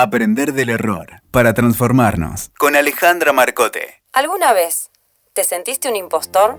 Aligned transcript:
Aprender 0.00 0.52
del 0.52 0.68
error 0.68 1.22
para 1.32 1.54
transformarnos. 1.54 2.52
Con 2.56 2.76
Alejandra 2.76 3.32
Marcote. 3.32 4.00
¿Alguna 4.12 4.52
vez 4.52 4.92
te 5.34 5.42
sentiste 5.42 5.88
un 5.88 5.96
impostor? 5.96 6.56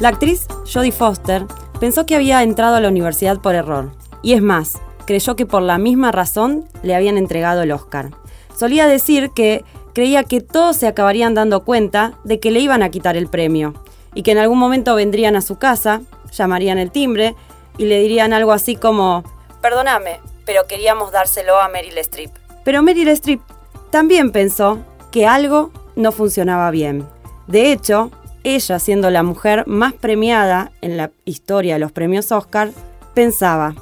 La 0.00 0.08
actriz 0.08 0.48
Jodie 0.66 0.90
Foster 0.90 1.46
pensó 1.78 2.04
que 2.04 2.16
había 2.16 2.42
entrado 2.42 2.74
a 2.74 2.80
la 2.80 2.88
universidad 2.88 3.38
por 3.38 3.54
error. 3.54 3.92
Y 4.24 4.32
es 4.32 4.42
más, 4.42 4.80
creyó 5.06 5.36
que 5.36 5.46
por 5.46 5.62
la 5.62 5.78
misma 5.78 6.10
razón 6.10 6.68
le 6.82 6.96
habían 6.96 7.16
entregado 7.16 7.62
el 7.62 7.70
Oscar. 7.70 8.10
Solía 8.58 8.88
decir 8.88 9.30
que 9.30 9.64
creía 9.94 10.24
que 10.24 10.40
todos 10.40 10.78
se 10.78 10.88
acabarían 10.88 11.34
dando 11.34 11.64
cuenta 11.64 12.14
de 12.24 12.40
que 12.40 12.50
le 12.50 12.58
iban 12.58 12.82
a 12.82 12.90
quitar 12.90 13.16
el 13.16 13.28
premio 13.28 13.74
y 14.14 14.24
que 14.24 14.32
en 14.32 14.38
algún 14.38 14.58
momento 14.58 14.96
vendrían 14.96 15.36
a 15.36 15.42
su 15.42 15.58
casa, 15.58 16.00
llamarían 16.32 16.78
el 16.78 16.90
timbre 16.90 17.36
y 17.78 17.84
le 17.84 18.00
dirían 18.00 18.32
algo 18.32 18.50
así 18.50 18.74
como, 18.74 19.22
perdóname, 19.62 20.18
pero 20.50 20.66
queríamos 20.66 21.12
dárselo 21.12 21.60
a 21.60 21.68
Meryl 21.68 21.96
Streep. 21.98 22.32
Pero 22.64 22.82
Meryl 22.82 23.06
Streep 23.10 23.40
también 23.90 24.32
pensó 24.32 24.80
que 25.12 25.24
algo 25.24 25.70
no 25.94 26.10
funcionaba 26.10 26.72
bien. 26.72 27.06
De 27.46 27.70
hecho, 27.70 28.10
ella, 28.42 28.80
siendo 28.80 29.10
la 29.10 29.22
mujer 29.22 29.64
más 29.68 29.92
premiada 29.92 30.72
en 30.80 30.96
la 30.96 31.12
historia 31.24 31.74
de 31.74 31.78
los 31.78 31.92
premios 31.92 32.32
Oscar, 32.32 32.72
pensaba, 33.14 33.76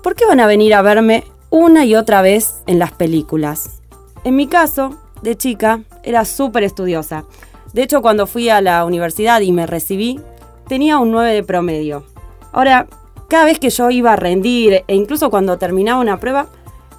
¿por 0.00 0.14
qué 0.14 0.26
van 0.26 0.38
a 0.38 0.46
venir 0.46 0.74
a 0.74 0.82
verme 0.82 1.24
una 1.50 1.84
y 1.84 1.96
otra 1.96 2.22
vez 2.22 2.62
en 2.68 2.78
las 2.78 2.92
películas? 2.92 3.80
En 4.22 4.36
mi 4.36 4.46
caso, 4.46 4.96
de 5.22 5.36
chica, 5.36 5.80
era 6.04 6.24
súper 6.24 6.62
estudiosa. 6.62 7.24
De 7.72 7.82
hecho, 7.82 8.00
cuando 8.00 8.28
fui 8.28 8.48
a 8.48 8.60
la 8.60 8.84
universidad 8.84 9.40
y 9.40 9.50
me 9.50 9.66
recibí, 9.66 10.20
tenía 10.68 10.98
un 10.98 11.10
9 11.10 11.32
de 11.32 11.42
promedio. 11.42 12.04
Ahora, 12.52 12.86
cada 13.30 13.44
vez 13.44 13.60
que 13.60 13.70
yo 13.70 13.90
iba 13.90 14.12
a 14.12 14.16
rendir 14.16 14.82
e 14.88 14.94
incluso 14.96 15.30
cuando 15.30 15.56
terminaba 15.56 16.00
una 16.00 16.18
prueba, 16.18 16.48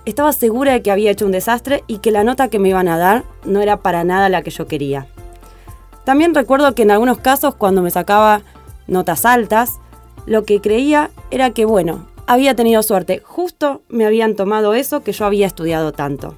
estaba 0.05 0.31
segura 0.31 0.71
de 0.71 0.81
que 0.81 0.89
había 0.89 1.11
hecho 1.11 1.25
un 1.25 1.33
desastre 1.33 1.83
y 1.87 1.97
que 1.97 2.09
la 2.09 2.23
nota 2.23 2.47
que 2.47 2.57
me 2.57 2.69
iban 2.69 2.87
a 2.87 2.97
dar 2.97 3.25
no 3.43 3.61
era 3.61 3.81
para 3.81 4.05
nada 4.05 4.29
la 4.29 4.41
que 4.41 4.49
yo 4.49 4.65
quería. 4.65 5.07
También 6.05 6.33
recuerdo 6.33 6.73
que 6.73 6.83
en 6.83 6.91
algunos 6.91 7.17
casos 7.17 7.55
cuando 7.55 7.81
me 7.81 7.91
sacaba 7.91 8.43
notas 8.87 9.25
altas, 9.25 9.81
lo 10.25 10.45
que 10.45 10.61
creía 10.61 11.11
era 11.31 11.49
que, 11.49 11.65
bueno, 11.65 12.07
había 12.27 12.55
tenido 12.55 12.81
suerte, 12.81 13.21
justo 13.25 13.81
me 13.89 14.05
habían 14.05 14.37
tomado 14.37 14.73
eso 14.73 15.01
que 15.01 15.11
yo 15.11 15.25
había 15.25 15.47
estudiado 15.47 15.91
tanto. 15.91 16.35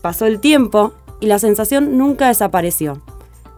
Pasó 0.00 0.24
el 0.24 0.40
tiempo 0.40 0.94
y 1.20 1.26
la 1.26 1.38
sensación 1.38 1.98
nunca 1.98 2.28
desapareció. 2.28 3.02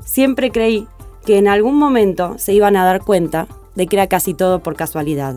Siempre 0.05 0.51
creí 0.51 0.89
que 1.25 1.39
en 1.39 1.47
algún 1.47 1.79
momento 1.79 2.35
se 2.37 2.53
iban 2.53 2.77
a 2.77 2.85
dar 2.85 3.05
cuenta 3.05 3.47
de 3.77 3.87
que 3.87 3.95
era 3.95 4.09
casi 4.09 4.35
todo 4.35 4.59
por 4.59 4.75
casualidad. 4.75 5.37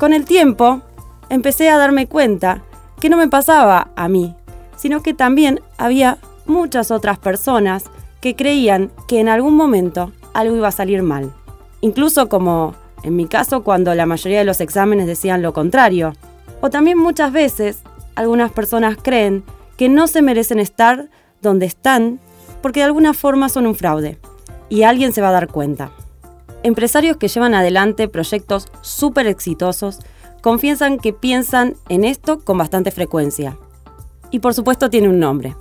Con 0.00 0.14
el 0.14 0.24
tiempo, 0.24 0.80
empecé 1.28 1.68
a 1.68 1.76
darme 1.76 2.06
cuenta 2.06 2.62
que 3.02 3.10
no 3.10 3.18
me 3.18 3.28
pasaba 3.28 3.88
a 3.96 4.08
mí, 4.08 4.34
sino 4.74 5.02
que 5.02 5.12
también 5.12 5.60
había 5.76 6.16
muchas 6.46 6.90
otras 6.90 7.18
personas 7.18 7.84
que 8.22 8.34
creían 8.34 8.90
que 9.06 9.20
en 9.20 9.28
algún 9.28 9.56
momento 9.56 10.10
algo 10.32 10.56
iba 10.56 10.68
a 10.68 10.72
salir 10.72 11.02
mal. 11.02 11.34
Incluso 11.82 12.30
como 12.30 12.74
en 13.02 13.14
mi 13.14 13.26
caso 13.26 13.62
cuando 13.62 13.94
la 13.94 14.06
mayoría 14.06 14.38
de 14.38 14.46
los 14.46 14.62
exámenes 14.62 15.06
decían 15.06 15.42
lo 15.42 15.52
contrario. 15.52 16.14
O 16.62 16.70
también 16.70 16.96
muchas 16.96 17.30
veces 17.30 17.82
algunas 18.14 18.50
personas 18.52 18.96
creen 18.96 19.44
que 19.76 19.90
no 19.90 20.06
se 20.06 20.22
merecen 20.22 20.60
estar 20.60 21.10
donde 21.42 21.66
están 21.66 22.20
porque 22.62 22.80
de 22.80 22.86
alguna 22.86 23.12
forma 23.12 23.50
son 23.50 23.66
un 23.66 23.74
fraude 23.74 24.18
y 24.70 24.82
alguien 24.84 25.12
se 25.12 25.20
va 25.20 25.28
a 25.28 25.32
dar 25.32 25.48
cuenta. 25.48 25.90
Empresarios 26.62 27.16
que 27.16 27.28
llevan 27.28 27.54
adelante 27.54 28.06
proyectos 28.06 28.68
súper 28.82 29.26
exitosos 29.26 30.00
confiesan 30.42 30.98
que 30.98 31.14
piensan 31.14 31.74
en 31.88 32.04
esto 32.04 32.40
con 32.40 32.58
bastante 32.58 32.90
frecuencia. 32.90 33.56
Y 34.30 34.40
por 34.40 34.52
supuesto 34.52 34.90
tiene 34.90 35.08
un 35.08 35.18
nombre. 35.18 35.56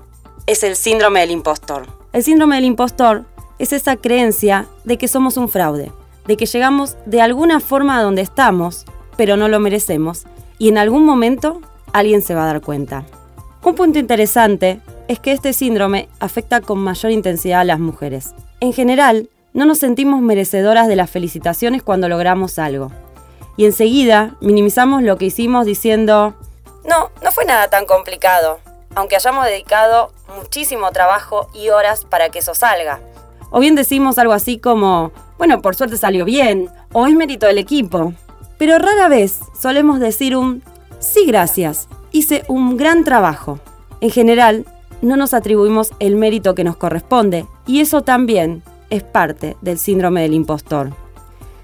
Es 0.45 0.63
el 0.63 0.75
síndrome 0.75 1.21
del 1.21 1.31
impostor. 1.31 1.87
El 2.11 2.23
síndrome 2.23 2.55
del 2.55 2.65
impostor 2.65 3.23
es 3.59 3.71
esa 3.71 3.95
creencia 3.95 4.67
de 4.83 4.97
que 4.97 5.07
somos 5.07 5.37
un 5.37 5.47
fraude, 5.47 5.91
de 6.27 6.37
que 6.37 6.45
llegamos 6.45 6.97
de 7.05 7.21
alguna 7.21 7.59
forma 7.59 7.97
a 7.97 8.03
donde 8.03 8.21
estamos, 8.21 8.85
pero 9.15 9.37
no 9.37 9.47
lo 9.47 9.59
merecemos, 9.59 10.25
y 10.57 10.69
en 10.69 10.77
algún 10.77 11.05
momento 11.05 11.61
alguien 11.93 12.21
se 12.21 12.35
va 12.35 12.43
a 12.43 12.47
dar 12.47 12.61
cuenta. 12.61 13.05
Un 13.63 13.75
punto 13.75 13.99
interesante 13.99 14.81
es 15.07 15.19
que 15.19 15.31
este 15.31 15.53
síndrome 15.53 16.09
afecta 16.19 16.61
con 16.61 16.79
mayor 16.79 17.11
intensidad 17.11 17.61
a 17.61 17.65
las 17.65 17.79
mujeres. 17.79 18.33
En 18.59 18.73
general, 18.73 19.29
no 19.59 19.65
nos 19.65 19.79
sentimos 19.79 20.21
merecedoras 20.21 20.87
de 20.87 20.95
las 20.95 21.09
felicitaciones 21.09 21.83
cuando 21.83 22.07
logramos 22.07 22.57
algo. 22.59 22.93
Y 23.57 23.65
enseguida 23.65 24.37
minimizamos 24.39 25.03
lo 25.03 25.17
que 25.17 25.25
hicimos 25.25 25.65
diciendo, 25.65 26.33
no, 26.85 27.11
no 27.21 27.33
fue 27.33 27.43
nada 27.43 27.69
tan 27.69 27.85
complicado, 27.85 28.61
aunque 28.95 29.17
hayamos 29.17 29.45
dedicado 29.45 30.13
muchísimo 30.37 30.91
trabajo 30.91 31.49
y 31.53 31.71
horas 31.71 32.05
para 32.05 32.29
que 32.29 32.39
eso 32.39 32.55
salga. 32.55 33.01
O 33.49 33.59
bien 33.59 33.75
decimos 33.75 34.17
algo 34.17 34.31
así 34.31 34.59
como, 34.59 35.11
bueno, 35.37 35.61
por 35.61 35.75
suerte 35.75 35.97
salió 35.97 36.23
bien, 36.23 36.69
o 36.93 37.05
es 37.05 37.13
mérito 37.13 37.45
del 37.45 37.57
equipo. 37.57 38.13
Pero 38.57 38.79
rara 38.79 39.09
vez 39.09 39.41
solemos 39.59 39.99
decir 39.99 40.37
un, 40.37 40.63
sí 40.99 41.25
gracias, 41.25 41.89
hice 42.13 42.45
un 42.47 42.77
gran 42.77 43.03
trabajo. 43.03 43.59
En 43.99 44.09
general, 44.09 44.65
no 45.01 45.17
nos 45.17 45.33
atribuimos 45.33 45.91
el 45.99 46.15
mérito 46.15 46.55
que 46.55 46.63
nos 46.63 46.77
corresponde, 46.77 47.45
y 47.67 47.81
eso 47.81 48.03
también 48.03 48.63
es 48.89 49.03
parte 49.03 49.57
del 49.61 49.77
síndrome 49.77 50.21
del 50.21 50.33
impostor. 50.33 50.91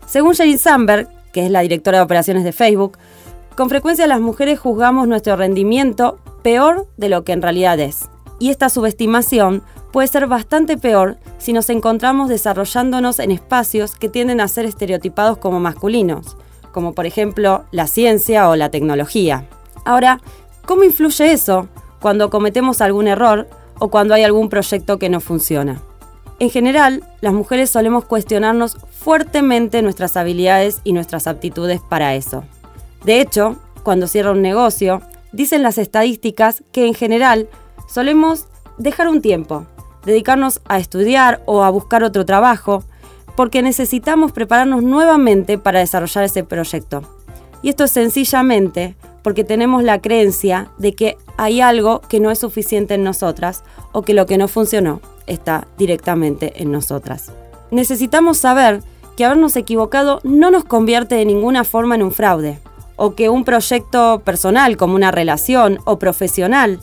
Según 0.06 0.36
Jane 0.36 0.58
Sandberg, 0.58 1.10
que 1.34 1.46
es 1.46 1.52
la 1.52 1.62
directora 1.62 1.98
de 1.98 2.04
operaciones 2.04 2.44
de 2.44 2.52
Facebook, 2.52 2.98
con 3.56 3.70
frecuencia 3.70 4.08
las 4.08 4.22
mujeres 4.22 4.60
juzgamos 4.60 5.08
nuestro 5.08 5.36
rendimiento 5.36 6.20
peor 6.44 6.88
de 6.98 7.10
lo 7.10 7.24
que 7.24 7.32
en 7.32 7.42
realidad 7.42 7.80
es. 7.80 8.10
Y 8.38 8.50
esta 8.50 8.70
subestimación 8.70 9.64
puede 9.92 10.08
ser 10.10 10.28
bastante 10.28 10.78
peor 10.78 11.18
si 11.38 11.54
nos 11.54 11.70
encontramos 11.70 12.30
desarrollándonos 12.30 13.20
en 13.20 13.32
espacios 13.32 13.96
que 13.96 14.10
tienden 14.10 14.42
a 14.42 14.48
ser 14.48 14.66
estereotipados 14.66 15.38
como 15.38 15.60
masculinos, 15.60 16.38
como 16.72 16.94
por 16.94 17.06
ejemplo 17.06 17.64
la 17.72 17.88
ciencia 17.88 18.50
o 18.50 18.58
la 18.58 18.70
tecnología. 18.70 19.48
Ahora, 19.86 20.20
¿cómo 20.66 20.84
influye 20.84 21.32
eso 21.32 21.70
cuando 22.02 22.30
cometemos 22.30 22.82
algún 22.82 23.08
error 23.08 23.48
o 23.80 23.90
cuando 23.90 24.14
hay 24.14 24.24
algún 24.24 24.50
proyecto 24.50 25.00
que 25.00 25.10
no 25.10 25.22
funciona? 25.22 25.82
En 26.38 26.50
general, 26.50 27.04
las 27.22 27.34
mujeres 27.34 27.70
solemos 27.70 28.04
cuestionarnos 28.06 28.78
fuertemente 28.92 29.82
nuestras 29.82 30.18
habilidades 30.18 30.82
y 30.84 30.92
nuestras 30.92 31.28
aptitudes 31.28 31.80
para 31.80 32.14
eso. 32.16 32.44
De 33.06 33.22
hecho, 33.22 33.56
cuando 33.84 34.08
cierra 34.08 34.32
un 34.32 34.42
negocio, 34.42 35.02
dicen 35.32 35.64
las 35.64 35.78
estadísticas 35.78 36.62
que 36.74 36.88
en 36.88 36.94
general 36.94 37.48
solemos 37.88 38.48
dejar 38.78 39.08
un 39.08 39.22
tiempo, 39.22 39.66
dedicarnos 40.06 40.60
a 40.68 40.78
estudiar 40.78 41.42
o 41.46 41.64
a 41.64 41.70
buscar 41.70 42.04
otro 42.04 42.26
trabajo, 42.26 42.84
porque 43.38 43.62
necesitamos 43.62 44.34
prepararnos 44.34 44.84
nuevamente 44.84 45.58
para 45.58 45.80
desarrollar 45.80 46.26
ese 46.26 46.44
proyecto. 46.44 47.02
Y 47.62 47.70
esto 47.70 47.86
es 47.86 47.92
sencillamente 47.92 48.96
porque 49.24 49.46
tenemos 49.46 49.84
la 49.84 50.02
creencia 50.02 50.70
de 50.78 50.96
que 50.96 51.18
hay 51.38 51.62
algo 51.62 52.02
que 52.02 52.20
no 52.20 52.30
es 52.30 52.40
suficiente 52.40 52.96
en 52.96 53.04
nosotras 53.04 53.64
o 53.94 54.02
que 54.02 54.14
lo 54.14 54.26
que 54.26 54.38
no 54.38 54.48
funcionó 54.48 55.00
está 55.28 55.68
directamente 55.78 56.62
en 56.62 56.72
nosotras. 56.72 57.32
Necesitamos 57.72 58.38
saber 58.38 58.82
que 59.16 59.26
habernos 59.26 59.56
equivocado 59.56 60.20
no 60.24 60.52
nos 60.52 60.66
convierte 60.66 61.16
de 61.16 61.26
ninguna 61.26 61.64
forma 61.64 61.96
en 61.96 62.04
un 62.04 62.12
fraude, 62.12 62.60
o 62.96 63.16
que 63.16 63.30
un 63.30 63.44
proyecto 63.44 64.22
personal 64.24 64.78
como 64.78 64.96
una 64.96 65.12
relación 65.12 65.80
o 65.86 66.00
profesional 66.00 66.80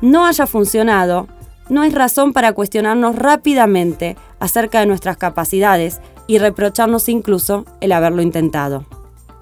no 0.00 0.26
haya 0.26 0.46
funcionado, 0.46 1.26
no 1.68 1.84
es 1.84 1.94
razón 1.94 2.32
para 2.32 2.52
cuestionarnos 2.52 3.16
rápidamente 3.16 4.16
acerca 4.40 4.80
de 4.80 4.86
nuestras 4.86 5.16
capacidades 5.16 6.00
y 6.26 6.38
reprocharnos 6.38 7.08
incluso 7.08 7.64
el 7.80 7.92
haberlo 7.92 8.22
intentado. 8.22 8.84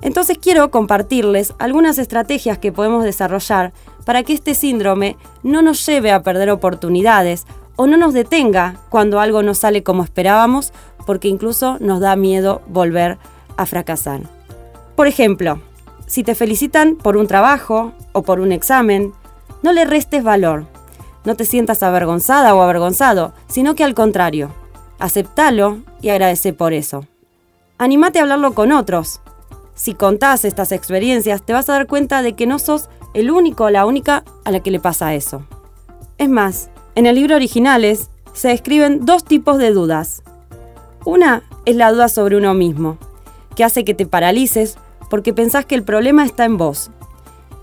Entonces 0.02 0.38
quiero 0.38 0.70
compartirles 0.70 1.54
algunas 1.58 1.98
estrategias 1.98 2.58
que 2.58 2.72
podemos 2.72 3.04
desarrollar 3.04 3.72
para 4.04 4.22
que 4.22 4.34
este 4.34 4.54
síndrome 4.54 5.16
no 5.42 5.62
nos 5.62 5.84
lleve 5.86 6.12
a 6.12 6.22
perder 6.22 6.50
oportunidades 6.50 7.47
o 7.76 7.86
no 7.86 7.96
nos 7.96 8.14
detenga 8.14 8.76
cuando 8.88 9.20
algo 9.20 9.42
no 9.42 9.54
sale 9.54 9.82
como 9.82 10.02
esperábamos, 10.02 10.72
porque 11.06 11.28
incluso 11.28 11.76
nos 11.80 12.00
da 12.00 12.16
miedo 12.16 12.62
volver 12.66 13.18
a 13.56 13.66
fracasar. 13.66 14.22
Por 14.96 15.06
ejemplo, 15.06 15.60
si 16.06 16.22
te 16.22 16.34
felicitan 16.34 16.96
por 16.96 17.16
un 17.16 17.26
trabajo 17.26 17.92
o 18.12 18.22
por 18.22 18.40
un 18.40 18.52
examen, 18.52 19.12
no 19.62 19.72
le 19.72 19.84
restes 19.84 20.22
valor. 20.22 20.66
No 21.24 21.34
te 21.34 21.44
sientas 21.44 21.82
avergonzada 21.82 22.54
o 22.54 22.62
avergonzado, 22.62 23.32
sino 23.48 23.74
que 23.74 23.84
al 23.84 23.94
contrario, 23.94 24.50
aceptalo 24.98 25.78
y 26.00 26.10
agradece 26.10 26.52
por 26.52 26.72
eso. 26.72 27.04
Anímate 27.78 28.18
a 28.18 28.22
hablarlo 28.22 28.54
con 28.54 28.72
otros. 28.72 29.20
Si 29.74 29.94
contás 29.94 30.44
estas 30.44 30.72
experiencias, 30.72 31.42
te 31.42 31.52
vas 31.52 31.68
a 31.68 31.74
dar 31.74 31.86
cuenta 31.86 32.22
de 32.22 32.34
que 32.34 32.46
no 32.46 32.58
sos 32.58 32.88
el 33.12 33.30
único 33.30 33.64
o 33.64 33.70
la 33.70 33.84
única 33.84 34.24
a 34.44 34.50
la 34.50 34.60
que 34.60 34.70
le 34.70 34.80
pasa 34.80 35.14
eso. 35.14 35.42
Es 36.16 36.28
más, 36.28 36.70
en 36.97 37.04
el 37.04 37.15
libro 37.15 37.37
Originales 37.37 38.09
se 38.33 38.48
describen 38.48 39.04
dos 39.04 39.22
tipos 39.22 39.59
de 39.59 39.71
dudas. 39.71 40.22
Una 41.04 41.43
es 41.66 41.77
la 41.77 41.93
duda 41.93 42.09
sobre 42.09 42.39
uno 42.39 42.54
mismo, 42.54 42.97
que 43.54 43.65
hace 43.65 43.84
que 43.84 43.95
te 43.95 44.07
paralices 44.07 44.78
porque 45.10 45.34
pensás 45.34 45.66
que 45.66 45.75
el 45.75 45.84
problema 45.84 46.25
está 46.25 46.47
en 46.47 46.57
vos. 46.57 46.91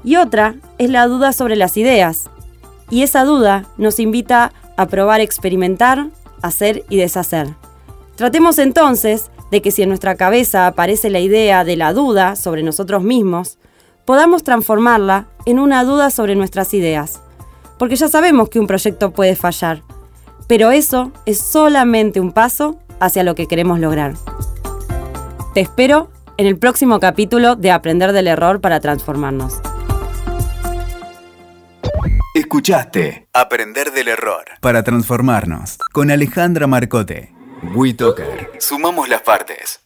Y 0.04 0.18
otra 0.18 0.56
es 0.78 0.90
la 0.92 1.08
duda 1.08 1.34
sobre 1.34 1.56
las 1.56 1.78
ideas. 1.78 2.30
Y 2.92 3.02
esa 3.02 3.26
duda 3.26 3.66
nos 3.78 4.00
invita 4.00 4.54
a 4.78 4.86
probar, 4.86 5.20
experimentar, 5.20 6.10
hacer 6.44 6.84
y 6.90 6.98
deshacer. 6.98 7.56
Tratemos 8.16 8.60
entonces 8.60 9.32
de 9.50 9.64
que 9.64 9.72
si 9.72 9.82
en 9.82 9.90
nuestra 9.90 10.16
cabeza 10.16 10.68
aparece 10.68 11.10
la 11.10 11.20
idea 11.20 11.64
de 11.64 11.76
la 11.76 11.92
duda 11.92 12.36
sobre 12.36 12.62
nosotros 12.62 13.02
mismos, 13.02 13.58
podamos 14.06 14.44
transformarla 14.44 15.26
en 15.48 15.58
una 15.58 15.84
duda 15.84 16.12
sobre 16.12 16.36
nuestras 16.36 16.76
ideas. 16.76 17.23
Porque 17.84 17.98
ya 17.98 18.08
sabemos 18.08 18.48
que 18.48 18.62
un 18.62 18.66
proyecto 18.66 19.12
puede 19.12 19.36
fallar, 19.36 19.84
pero 20.48 20.72
eso 20.72 21.12
es 21.26 21.38
solamente 21.38 22.22
un 22.22 22.32
paso 22.32 22.80
hacia 23.02 23.24
lo 23.24 23.36
que 23.36 23.46
queremos 23.46 23.78
lograr. 23.78 24.14
Te 25.54 25.60
espero 25.60 26.10
en 26.38 26.48
el 26.48 26.58
próximo 26.58 27.02
capítulo 27.02 27.58
de 27.58 27.72
Aprender 27.72 28.14
del 28.14 28.30
Error 28.30 28.62
para 28.62 28.80
Transformarnos. 28.80 29.60
Escuchaste 32.34 33.28
Aprender 33.34 33.92
del 33.92 34.08
Error 34.08 34.46
para 34.62 34.84
Transformarnos 34.84 35.78
con 35.92 36.10
Alejandra 36.10 36.68
Marcote. 36.68 37.34
WeToker. 37.76 38.52
Sumamos 38.60 39.10
las 39.10 39.24
partes. 39.24 39.83